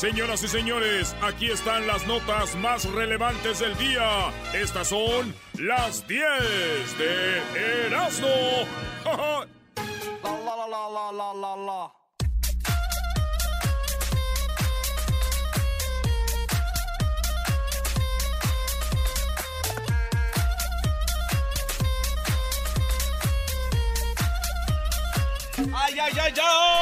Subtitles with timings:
[0.00, 4.32] Señoras y señores, aquí están las notas más relevantes del día.
[4.54, 6.24] Estas son las 10
[6.96, 7.42] de
[7.86, 8.26] Erasmo.
[9.04, 11.92] la, la, la, la, la, la,
[25.74, 26.79] ¡Ay, ay, ay, ay!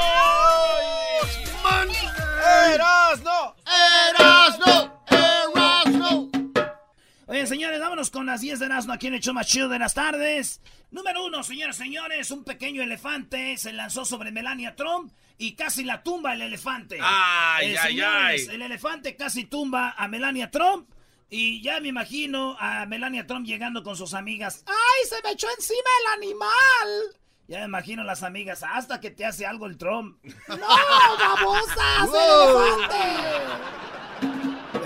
[7.98, 10.60] Vámonos con las 10 de Erasmo aquí en el show más chido de las tardes.
[10.92, 16.04] Número uno, señores, señores, un pequeño elefante se lanzó sobre Melania Trump y casi la
[16.04, 16.98] tumba el elefante.
[17.02, 18.54] ¡Ay, Eh, ay, señores, ay!
[18.54, 20.88] El elefante casi tumba a Melania Trump
[21.28, 24.62] y ya me imagino a Melania Trump llegando con sus amigas.
[24.68, 27.16] ¡Ay, se me echó encima el animal!
[27.48, 30.22] Ya me imagino las amigas, hasta que te hace algo el Trump.
[30.48, 32.04] ¡No, babosa!
[32.04, 33.02] ¡Es el elefante!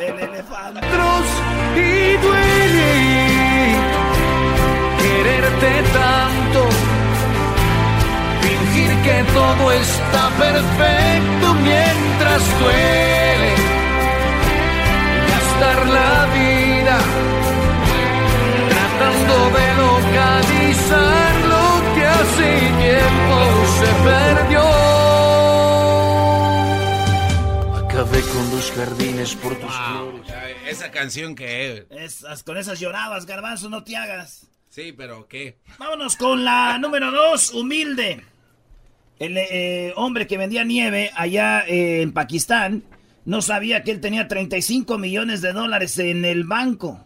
[0.06, 0.80] El elefante.
[1.76, 2.16] y
[5.62, 6.68] quererte tanto,
[8.42, 13.54] fingir que todo está perfecto mientras duele,
[15.28, 16.98] gastar la vida
[18.68, 23.36] tratando de localizar lo que hace tiempo
[23.78, 24.64] se perdió.
[27.84, 30.32] Acabé con los jardines por tus flores.
[30.34, 31.86] Ay, Esa canción que...
[31.90, 34.48] Esas, con esas llorabas, garbanzo, no te hagas.
[34.72, 35.58] Sí, pero ¿qué?
[35.78, 38.24] Vámonos con la número dos, humilde.
[39.18, 42.82] El eh, hombre que vendía nieve allá eh, en Pakistán
[43.26, 47.04] no sabía que él tenía 35 millones de dólares en el banco.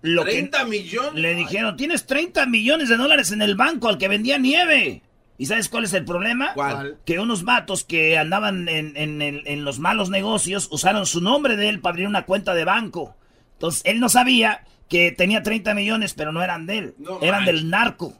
[0.00, 1.20] Lo que- 30 millones.
[1.20, 5.02] le dijeron, tienes 30 millones de dólares en el banco al que vendía nieve.
[5.38, 6.54] ¿Y sabes cuál es el problema?
[6.54, 6.98] ¿Cuál?
[7.04, 11.68] Que unos vatos que andaban en, en en los malos negocios usaron su nombre de
[11.68, 13.16] él para abrir una cuenta de banco.
[13.54, 16.94] Entonces, él no sabía que tenía 30 millones, pero no eran de él.
[16.98, 17.54] No eran manches.
[17.54, 18.14] del narco.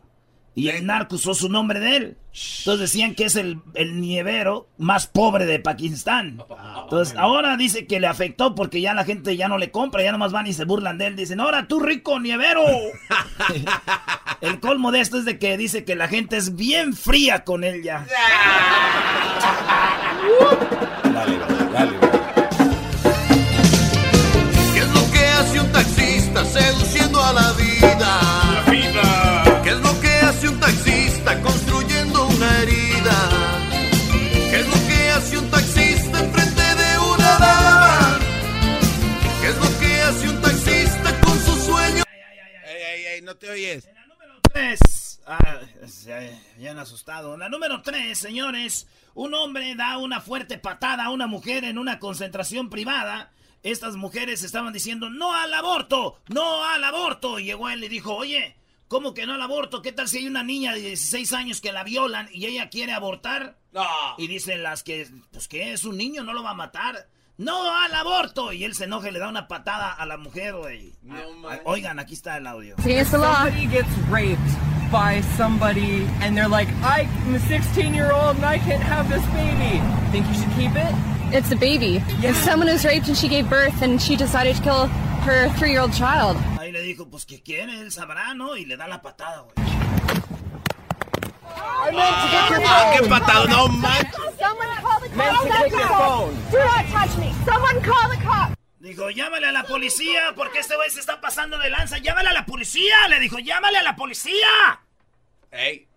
[0.55, 2.17] Y el narco usó su nombre de él.
[2.59, 6.43] Entonces decían que es el, el nievero más pobre de Pakistán.
[6.83, 10.13] Entonces ahora dice que le afectó porque ya la gente ya no le compra, ya
[10.13, 11.17] nomás van y se burlan de él.
[11.17, 12.63] Dicen, ahora tú rico nievero.
[14.41, 17.63] el colmo de esto es de que dice que la gente es bien fría con
[17.63, 18.07] él ya.
[22.01, 22.06] ¿Qué
[27.27, 28.21] seduciendo a la vida?
[28.53, 29.63] La vida.
[29.63, 33.31] ¿Qué es lo que hace un taxista construyendo una herida?
[34.51, 38.19] ¿Qué es lo que hace un taxista enfrente de una dama?
[39.41, 42.05] ¿Qué es lo que hace un taxista con su sueño?
[42.65, 43.89] Ey, ey, ey, no te oyes.
[43.93, 45.21] La número 3.
[45.27, 45.61] Ah,
[46.55, 47.37] habían asustado.
[47.37, 48.87] La número 3, señores.
[49.15, 53.31] Un hombre da una fuerte patada a una mujer en una concentración privada.
[53.63, 57.39] Estas mujeres estaban diciendo no al aborto, no al aborto.
[57.39, 58.57] Y llegó él y dijo, oye,
[58.89, 59.83] ¿cómo que no al aborto?
[59.83, 62.93] ¿Qué tal si hay una niña de 16 años que la violan y ella quiere
[62.93, 63.59] abortar?
[63.73, 63.85] No.
[64.19, 67.09] Y dicen las que, pues que es un niño, no lo va a matar.
[67.39, 68.53] No al aborto.
[68.53, 70.95] Y él se enoja y le da una patada a la mujer, güey.
[71.03, 71.61] No, Ah, man.
[71.65, 72.77] Oigan, aquí está el audio.
[72.79, 74.39] somebody gets raped
[74.93, 79.25] by somebody and they're like, I'm a 16 year old and I can't have this
[79.35, 79.83] baby.
[80.13, 80.95] Think you should keep it?
[81.33, 82.03] It's a baby.
[82.23, 84.87] If someone was raped and she gave birth and she decided to kill
[85.27, 86.37] her three year old child.
[86.59, 88.57] Ahí le dijo, pues que quiere, él sabrá, ¿no?
[88.57, 89.67] Y le da la patada, güey.
[91.99, 94.07] Ah, qué patado, no man.
[94.39, 95.49] Someone call the cops.
[95.49, 96.35] take your phone.
[96.51, 97.33] Do not touch me.
[97.45, 98.57] Someone call the cops.
[98.81, 101.99] Dijo, llámale a la policía porque este güey se está pasando de lanza.
[101.99, 103.09] Llámale a la policía.
[103.09, 104.81] Le dijo, llámale a la policía.
[105.51, 105.89] Ey,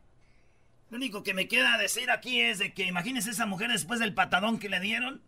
[0.89, 4.13] Lo único que me queda decir aquí es de que imagínense esa mujer después del
[4.13, 5.21] patadón que le dieron.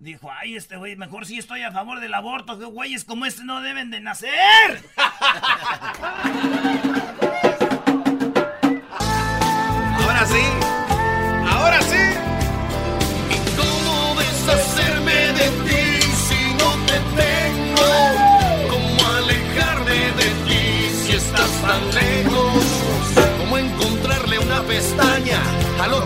[0.00, 3.60] Dijo, ay, este güey, mejor sí estoy a favor del aborto, güeyes como este no
[3.60, 4.82] deben de nacer.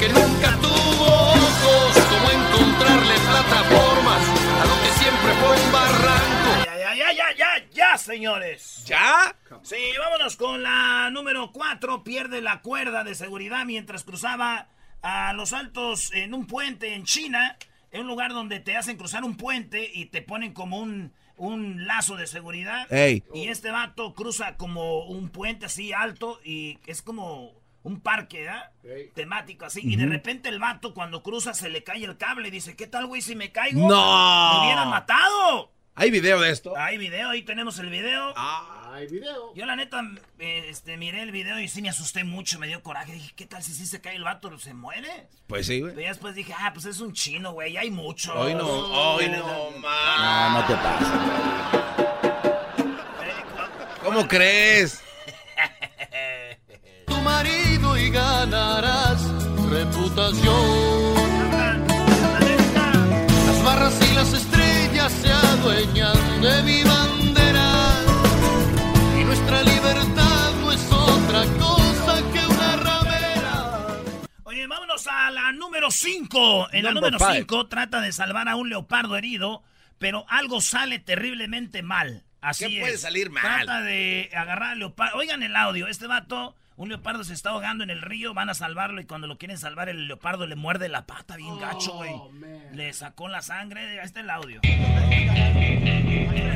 [0.09, 4.23] que nunca tuvo ojos, como encontrarle plataformas
[4.61, 6.65] a lo que siempre fue un barranco.
[6.65, 8.85] Ya, ya, ya, ya, ya, ya, señores.
[8.87, 9.37] ¿Ya?
[9.63, 12.05] Sí, vámonos con la número 4.
[12.05, 14.69] Pierde la cuerda de seguridad mientras cruzaba
[15.03, 17.57] a los altos en un puente en China.
[17.91, 21.87] En un lugar donde te hacen cruzar un puente y te ponen como un, un
[21.87, 22.91] lazo de seguridad.
[22.93, 23.25] Ey.
[23.35, 28.73] Y este vato cruza como un puente así alto y es como un parque, ¿ah?
[29.15, 29.81] Temático así.
[29.83, 32.87] Y de repente el vato cuando cruza se le cae el cable y dice, ¿qué
[32.87, 33.89] tal, güey, si me caigo?
[33.89, 34.53] No.
[34.55, 35.73] Me hubieran matado.
[35.95, 36.77] ¿Hay video de esto?
[36.77, 38.33] Hay video, ahí tenemos el video.
[38.37, 39.53] Hay video.
[39.55, 40.01] Yo la neta,
[40.39, 43.13] eh, este, miré el video y sí me asusté mucho, me dio coraje.
[43.15, 45.29] Dije, ¿qué tal si sí se cae el vato, se muere?
[45.49, 46.05] Pues sí, Pero güey.
[46.05, 48.33] ya después dije, ah, pues es un chino, güey, hay muchos.
[48.37, 50.53] Hoy no, hoy no, man.
[50.53, 51.09] No, no te pases.
[54.05, 55.03] ¿Cómo crees?
[57.33, 59.21] Marido y ganarás
[59.71, 61.15] reputación.
[63.47, 67.71] Las barras y las estrellas se adueñan de mi bandera.
[69.21, 73.55] Y nuestra libertad no es otra cosa que una ramera.
[74.45, 76.69] Oye, vámonos a la número 5.
[76.73, 77.41] En la número five.
[77.41, 79.63] 5 trata de salvar a un leopardo herido,
[79.99, 82.25] pero algo sale terriblemente mal.
[82.41, 82.81] Así ¿Qué es.
[82.81, 83.43] puede salir mal?
[83.43, 85.19] Trata de agarrar al leopardo.
[85.19, 88.55] Oigan el audio, este vato, un leopardo se está ahogando en el río, van a
[88.55, 92.13] salvarlo y cuando lo quieren salvar el leopardo le muerde la pata bien gacho, güey.
[92.73, 94.61] Le sacó la sangre, ahí está el audio.
[94.63, 94.71] ¿Lo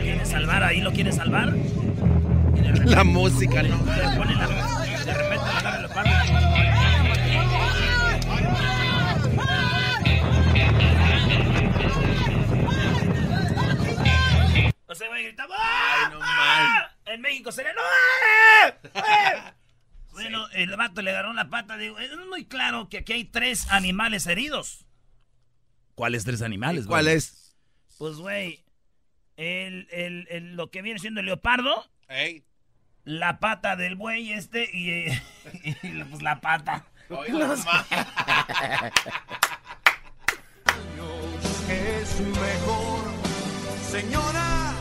[0.00, 0.80] quieren salvar ahí?
[0.80, 1.48] ¿Lo quieren salvar?
[1.48, 3.76] Y de repente- La música, no.
[3.84, 7.22] le pone la- de repente le agarra el leopardo.
[14.86, 16.08] O sea, güey, grita, ¡Ah!
[16.12, 16.90] no ¡Ah!
[17.06, 17.80] En México sería ¡No!
[17.82, 18.72] ¡Ah!
[18.94, 19.54] ¡Ah!
[20.12, 21.76] Bueno, el vato le agarró la pata.
[21.76, 24.86] Digo, es muy claro que aquí hay tres animales heridos.
[25.94, 27.56] ¿Cuáles tres animales, ¿Cuál es?
[27.98, 28.64] Pues, güey,
[29.36, 32.44] el, el, el- lo que viene siendo el leopardo, Ey.
[33.04, 35.22] la pata del buey este y, eh,
[35.82, 36.86] y, pues la pata.
[37.08, 37.20] No,
[37.64, 37.84] man.
[41.68, 43.04] Es mejor,
[43.90, 44.74] señora.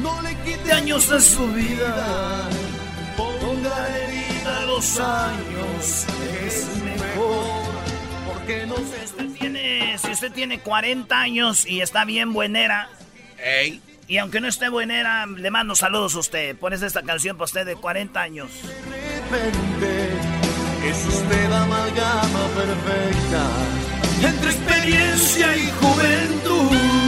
[0.00, 2.48] No le quite años a su vida,
[4.74, 6.06] los años
[6.46, 7.72] es mejor.
[8.26, 12.88] porque no Si usted tiene, si usted tiene 40 años y está bien buenera,
[13.38, 13.80] Ey.
[14.08, 16.56] y aunque no esté buenera, le mando saludos a usted.
[16.56, 18.50] Pones esta canción para usted de 40 años.
[18.90, 20.08] repente
[20.88, 23.46] es usted la amalgama perfecta
[24.22, 27.01] entre experiencia y juventud.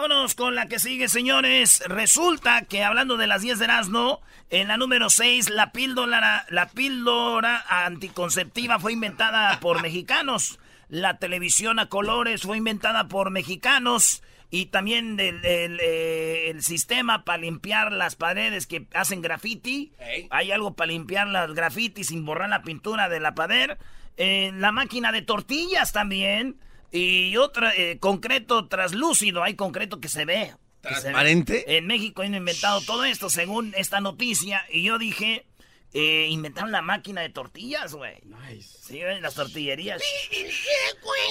[0.00, 1.82] Vámonos con la que sigue, señores.
[1.86, 6.70] Resulta que hablando de las 10 de Erasmo, en la número 6, la píldora, la
[6.70, 10.58] píldora anticonceptiva fue inventada por mexicanos.
[10.88, 14.22] La televisión a colores fue inventada por mexicanos.
[14.50, 19.92] Y también el, el, eh, el sistema para limpiar las paredes que hacen graffiti.
[20.30, 23.72] Hay algo para limpiar las graffiti sin borrar la pintura de la pared.
[24.16, 26.56] Eh, la máquina de tortillas también.
[26.92, 29.42] Y otra, eh, concreto traslúcido.
[29.42, 30.54] Hay concreto que se ve.
[30.82, 31.00] que se ve.
[31.00, 31.76] ¿Transparente?
[31.76, 34.64] En México han inventado todo esto según esta noticia.
[34.72, 35.46] Y yo dije,
[35.92, 38.14] eh, inventaron la máquina de tortillas, güey.
[38.60, 40.00] Sí, güey, las tortillerías.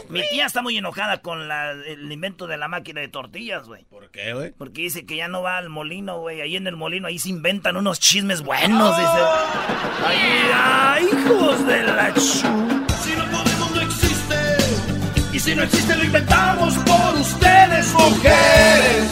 [0.09, 3.83] Mi tía está muy enojada con la- el invento de la máquina de tortillas, güey.
[3.85, 4.51] ¿Por qué, güey?
[4.51, 6.41] Porque dice que ya no va al molino, güey.
[6.41, 9.11] Ahí en el molino, ahí se inventan unos chismes buenos, dice.
[10.05, 12.78] Ahí, ¡ay, hijos de la chu!
[15.49, 19.11] Si no existe, lo inventamos por ustedes, mujeres.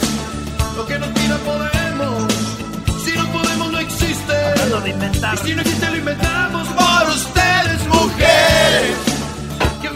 [0.76, 2.32] Lo que no tira podemos.
[3.04, 4.32] Si no podemos, no existe.
[4.32, 5.34] Hablando de inventar.
[5.34, 8.98] Y si no existe, lo inventamos por ustedes, mujeres.
[9.82, 9.88] ¿Qué?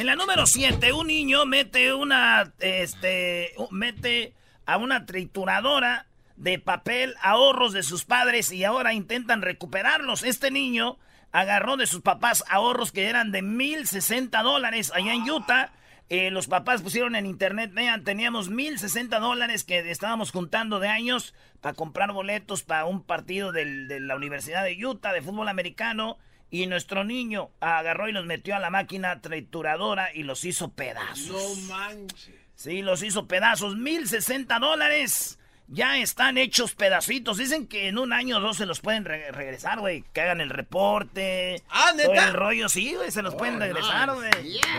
[0.00, 4.34] En la número 7, un niño mete una, este, mete
[4.66, 10.24] a una trituradora de papel ahorros de sus padres y ahora intentan recuperarlos.
[10.24, 10.98] Este niño
[11.34, 15.72] agarró de sus papás ahorros que eran de mil sesenta dólares allá en Utah.
[16.08, 20.88] Eh, los papás pusieron en internet, vean, teníamos mil sesenta dólares que estábamos juntando de
[20.88, 25.48] años para comprar boletos para un partido del- de la Universidad de Utah de fútbol
[25.48, 26.18] americano.
[26.50, 31.58] Y nuestro niño agarró y los metió a la máquina trituradora y los hizo pedazos.
[31.58, 32.30] No manches.
[32.54, 33.74] Sí, los hizo pedazos.
[33.76, 35.40] Mil sesenta dólares.
[35.66, 37.38] Ya están hechos pedacitos.
[37.38, 40.04] Dicen que en un año o dos se los pueden re- regresar, güey.
[40.12, 41.62] Que hagan el reporte.
[41.70, 42.12] Ah, ¿neta?
[42.12, 43.10] Todo el rollo, sí, güey.
[43.10, 44.30] Se los pueden regresar, güey.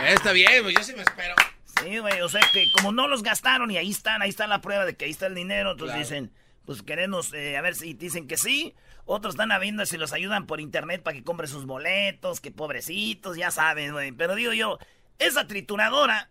[0.06, 1.34] Está bien, pues yo sí me espero.
[1.82, 2.20] Sí, güey.
[2.20, 4.94] O sea que como no los gastaron y ahí están, ahí está la prueba de
[4.96, 5.72] que ahí está el dinero.
[5.72, 6.32] Entonces dicen,
[6.64, 8.74] Pues queremos, eh, a ver si dicen que sí.
[9.04, 13.36] Otros están viendo si los ayudan por internet para que compre sus boletos, que pobrecitos,
[13.36, 14.10] ya saben, güey.
[14.12, 14.78] Pero digo yo,
[15.20, 16.28] esa trituradora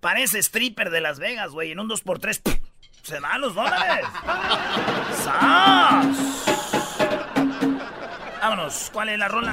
[0.00, 1.72] parece stripper de Las Vegas, güey.
[1.72, 2.54] En un 2x3 ¡pum!
[3.02, 4.06] Se van los dólares.
[5.24, 6.06] ¡Sas!
[8.40, 9.52] Vámonos, ¿cuál es la rola?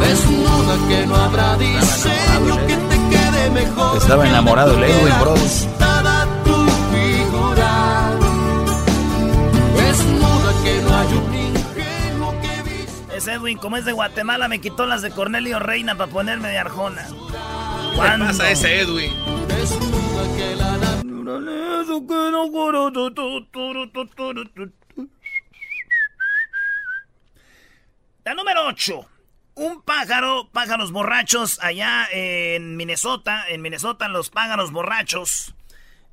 [0.00, 3.96] Desnuda que no habrá diseño que te quede mejor.
[3.98, 5.34] Estaba enamorado el Edwin, bro.
[5.34, 8.10] Ajustada tu figura.
[9.76, 13.16] Desnuda que no hay un ingenuo que viste.
[13.16, 16.58] Es Edwin, como es de Guatemala, me quitó las de Cornelio Reina para ponerme de
[16.58, 17.06] Arjona.
[17.94, 19.10] ¿Qué pasa ese Edwin?
[28.24, 29.08] La número 8.
[29.54, 33.44] Un pájaro, pájaros borrachos allá en Minnesota.
[33.48, 35.55] En Minnesota los pájaros borrachos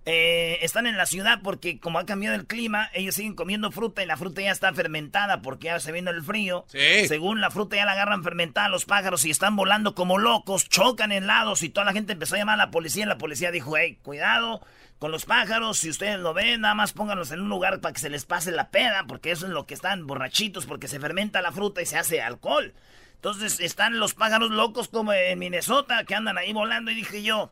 [0.06, 4.04] eh, están en la ciudad porque como ha cambiado el clima, ellos siguen comiendo fruta
[4.04, 6.66] y la fruta ya está fermentada porque ya se viene el frío.
[6.68, 7.08] Sí.
[7.08, 11.12] Según la fruta ya la agarran fermentada los pájaros y están volando como locos, chocan
[11.12, 13.52] en lados y toda la gente empezó a llamar a la policía y la policía
[13.52, 14.62] dijo, hey, cuidado
[15.00, 18.00] con los pájaros, si ustedes lo ven, nada más pónganlos en un lugar para que
[18.00, 21.42] se les pase la peda, porque eso es lo que están borrachitos, porque se fermenta
[21.42, 22.74] la fruta y se hace alcohol.
[23.16, 27.52] Entonces están los pájaros locos como en Minnesota que andan ahí volando y dije yo,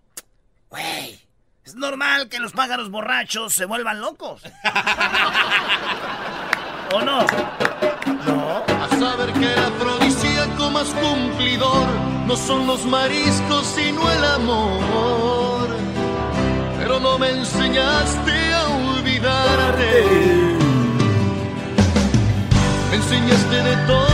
[0.69, 1.19] güey,
[1.65, 4.41] es normal que los pájaros borrachos se vuelvan locos.
[6.93, 7.19] ¿O no?
[8.25, 8.63] No.
[8.67, 11.87] A saber que el afrodisíaco más cumplidor
[12.27, 15.69] no son los mariscos sino el amor.
[16.79, 20.05] Pero no me enseñaste a olvidarte.
[22.89, 24.10] Me enseñaste de todo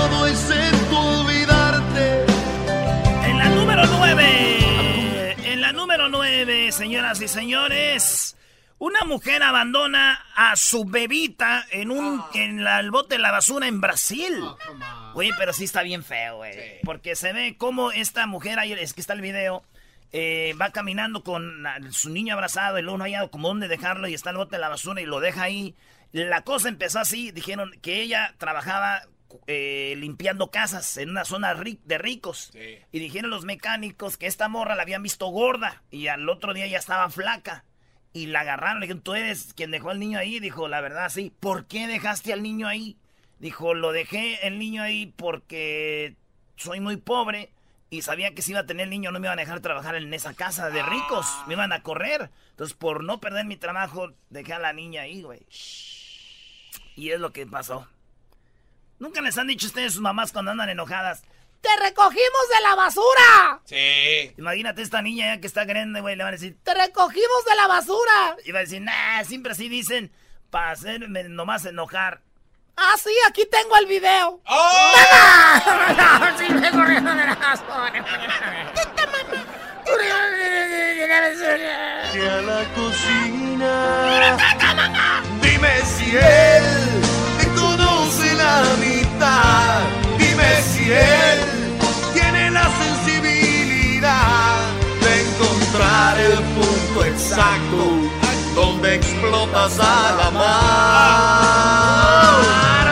[6.72, 8.38] señoras y señores.
[8.77, 12.29] Una mujer abandona a su bebita en un ah.
[12.36, 14.36] en la, el bote de la basura en Brasil.
[14.79, 16.79] Ah, Oye, pero sí está bien feo, güey.
[16.84, 19.63] Porque se ve cómo esta mujer, ahí es que está el video,
[20.12, 24.08] eh, va caminando con su niño abrazado y luego no ha hallado como dónde dejarlo
[24.08, 25.75] y está el bote de la basura y lo deja ahí.
[26.12, 29.01] La cosa empezó así, dijeron que ella trabajaba
[29.48, 32.51] eh, limpiando casas en una zona ri- de ricos.
[32.91, 36.67] Y dijeron los mecánicos que esta morra la habían visto gorda y al otro día
[36.67, 37.63] ya estaba flaca.
[38.13, 40.39] Y la agarraron, le dijeron, tú eres quien dejó al niño ahí.
[40.39, 41.31] Dijo, la verdad, sí.
[41.39, 42.98] ¿Por qué dejaste al niño ahí?
[43.39, 46.15] Dijo, lo dejé el niño ahí porque
[46.55, 47.51] soy muy pobre
[47.91, 49.96] y sabía que si iba a tener el niño no me iban a dejar trabajar
[49.96, 51.27] en esa casa de ricos.
[51.48, 52.31] Me iban a correr.
[52.51, 55.41] Entonces, por no perder mi trabajo, dejé a la niña ahí, güey.
[56.96, 57.88] Y es lo que pasó.
[58.99, 61.23] Nunca les han dicho ustedes sus mamás cuando andan enojadas.
[61.61, 63.61] ¡Te recogimos de la basura!
[63.65, 64.33] Sí.
[64.37, 67.55] Imagínate esta niña ya que está grande, güey, le van a decir, ¡te recogimos de
[67.55, 68.37] la basura!
[68.45, 70.11] Y va a decir, nah, siempre así dicen,
[70.49, 72.21] para hacerme nomás enojar.
[72.75, 74.39] Ah, sí, aquí tengo el video.
[74.45, 74.93] ¡Oh!
[76.37, 77.91] sí, me corrieron de la basura.
[82.13, 84.37] Que a la cocina.
[85.41, 86.46] Dime si él
[99.17, 101.77] explotas a la mar.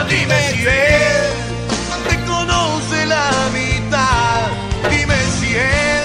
[0.08, 1.32] Dime si él
[2.08, 4.50] te conoce la mitad.
[4.90, 6.04] Dime si él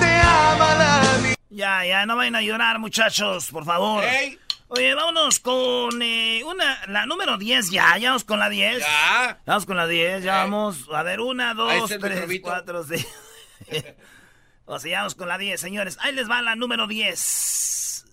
[0.00, 1.36] te ama la mitad.
[1.50, 4.04] Ya, ya, no vayan a llorar, muchachos, por favor.
[4.70, 8.80] Oye, vámonos con eh, una, la número 10, ya, ya vamos con la 10.
[8.80, 9.38] Ya.
[9.46, 10.86] Vamos con la 10, ya vamos.
[10.92, 13.08] A ver, una, dos, tres, cuatro, seis.
[14.66, 15.96] o sea, ya vamos con la 10, señores.
[16.02, 17.48] Ahí les va la número 10.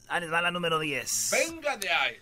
[0.10, 1.32] Ahí les va la número 10.
[1.32, 2.16] Venga de ahí.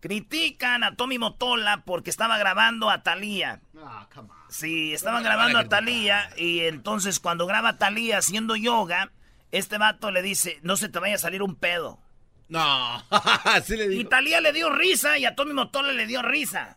[0.00, 3.60] Critican a Tommy Motola porque estaba grabando a Thalía.
[3.78, 4.36] Ah, come on.
[4.50, 9.12] Sí, estaban ¿Cómo la grabando a a Talía y entonces cuando graba Talía haciendo yoga,
[9.52, 12.00] este vato le dice, no se te vaya a salir un pedo.
[12.48, 13.04] No.
[13.10, 14.04] Así le Y.
[14.04, 16.76] Talía le dio risa y a Tommy Motola le dio risa.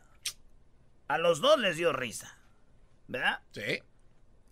[1.08, 2.38] A los dos les dio risa.
[3.08, 3.40] ¿Verdad?
[3.52, 3.82] Sí.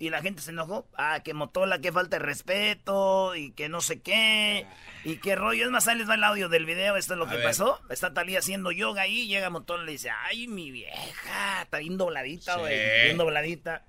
[0.03, 0.85] Y la gente se enojó.
[0.97, 4.65] Ah, que Motola, que falta de respeto y que no sé qué.
[5.05, 5.63] Y qué rollo.
[5.63, 6.97] Es más, ahí les va el audio del video.
[6.97, 7.45] Esto es lo A que ver.
[7.45, 7.79] pasó.
[7.89, 9.27] Está Talía haciendo yoga ahí.
[9.27, 11.61] Llega Motola y le dice, ay, mi vieja.
[11.61, 12.59] Está bien dobladita, Sí.
[12.59, 13.03] güey.
[13.05, 13.85] Bien dobladita.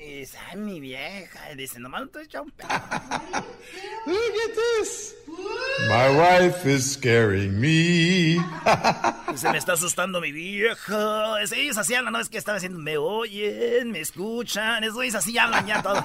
[0.00, 1.52] Y dice, ay, mi vieja.
[1.52, 2.68] Y dice, nomás no te echa un pedo.
[5.88, 8.36] My wife is scaring me.
[9.36, 11.40] Se me está asustando mi vieja.
[11.42, 12.20] Es- Ellos así hablan, ¿no?
[12.20, 14.82] Es que están diciendo, me oyen, me escuchan.
[14.84, 16.04] Esos güeyes así hablan ya todo.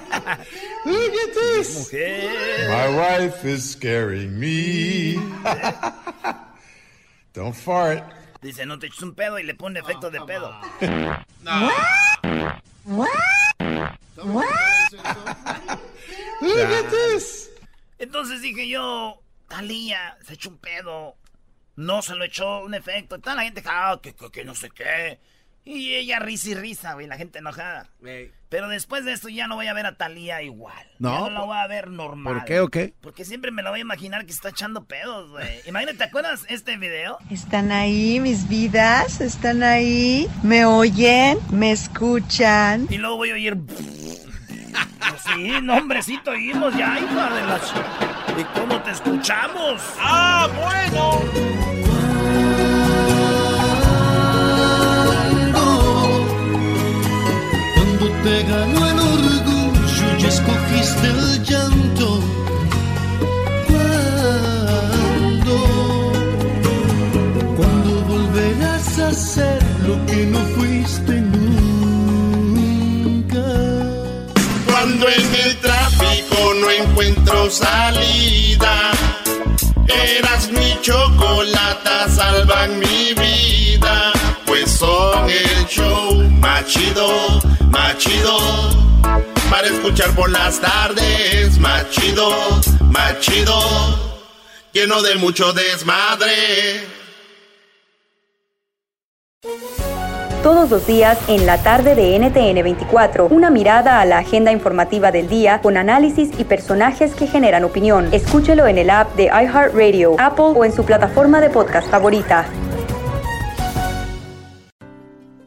[1.74, 2.68] Mujer.
[2.68, 2.88] My
[3.26, 5.14] wife is scaring me.
[7.32, 8.02] Don't fart.
[8.42, 10.54] Dice, no te eches un pedo y le pone efecto de pedo.
[11.42, 11.70] No.
[17.98, 21.16] Entonces dije yo, Talía se echó un pedo.
[21.76, 23.18] No se lo echó un efecto.
[23.18, 25.18] Toda la gente, ah, que, que, que no sé qué.
[25.66, 27.88] Y ella risa y risa, güey, la gente enojada.
[28.50, 30.86] Pero después de esto ya no voy a ver a Talía igual.
[30.98, 32.34] No, Ya no la voy a ver normal.
[32.34, 32.92] ¿Por qué o qué?
[33.00, 35.60] Porque siempre me la voy a imaginar que está echando pedos, güey.
[35.66, 37.16] Imagínate, ¿te acuerdas este video?
[37.30, 42.86] Están ahí mis vidas, están ahí, me oyen, me escuchan.
[42.90, 43.56] Y luego voy a oír.
[45.34, 47.60] Sí, no, hombrecito, oímos ya, hija de la.
[47.60, 49.80] ch- ¿Y cómo te escuchamos?
[49.98, 51.63] ¡Ah, bueno!
[58.24, 62.20] Te ganó el orgullo y escogiste el llanto.
[63.68, 65.56] Cuando,
[67.58, 71.44] cuando volverás a ser lo que no fuiste nunca.
[74.70, 78.92] Cuando en el tráfico no encuentro salida,
[79.86, 84.12] eras mi chocolata, salvan mi vida.
[84.46, 87.42] Pues son el show más chido,
[87.94, 88.36] más chido.
[89.50, 92.30] Para escuchar por las tardes, más chido,
[92.90, 93.54] más chido.
[94.72, 96.82] Lleno de mucho desmadre.
[100.42, 105.10] Todos los días en la tarde de NTN 24, una mirada a la agenda informativa
[105.10, 108.08] del día con análisis y personajes que generan opinión.
[108.12, 112.46] Escúchelo en el app de iHeartRadio, Apple o en su plataforma de podcast favorita.